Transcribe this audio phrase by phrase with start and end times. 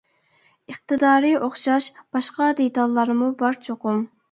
[0.71, 4.05] ئىقتىدارى ئوخشاش باشقا دېتاللارمۇ بار چوقۇم.